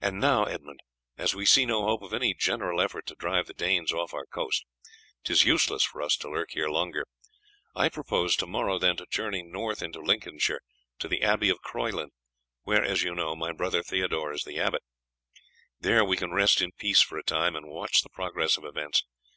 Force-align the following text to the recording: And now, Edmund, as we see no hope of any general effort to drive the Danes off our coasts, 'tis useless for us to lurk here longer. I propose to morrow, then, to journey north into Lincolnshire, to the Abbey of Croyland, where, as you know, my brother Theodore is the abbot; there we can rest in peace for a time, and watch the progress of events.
And 0.00 0.20
now, 0.20 0.44
Edmund, 0.44 0.78
as 1.16 1.34
we 1.34 1.44
see 1.44 1.66
no 1.66 1.82
hope 1.82 2.02
of 2.02 2.14
any 2.14 2.32
general 2.32 2.80
effort 2.80 3.06
to 3.06 3.16
drive 3.16 3.48
the 3.48 3.52
Danes 3.54 3.92
off 3.92 4.14
our 4.14 4.24
coasts, 4.24 4.64
'tis 5.24 5.42
useless 5.42 5.82
for 5.82 6.00
us 6.00 6.16
to 6.18 6.30
lurk 6.30 6.52
here 6.52 6.68
longer. 6.68 7.08
I 7.74 7.88
propose 7.88 8.36
to 8.36 8.46
morrow, 8.46 8.78
then, 8.78 8.96
to 8.98 9.06
journey 9.06 9.42
north 9.42 9.82
into 9.82 9.98
Lincolnshire, 10.00 10.60
to 11.00 11.08
the 11.08 11.22
Abbey 11.22 11.48
of 11.48 11.60
Croyland, 11.60 12.12
where, 12.62 12.84
as 12.84 13.02
you 13.02 13.16
know, 13.16 13.34
my 13.34 13.50
brother 13.50 13.82
Theodore 13.82 14.32
is 14.32 14.44
the 14.44 14.60
abbot; 14.60 14.84
there 15.80 16.04
we 16.04 16.16
can 16.16 16.30
rest 16.30 16.62
in 16.62 16.70
peace 16.70 17.00
for 17.02 17.18
a 17.18 17.24
time, 17.24 17.56
and 17.56 17.66
watch 17.66 18.02
the 18.02 18.10
progress 18.10 18.58
of 18.58 18.64
events. 18.64 19.02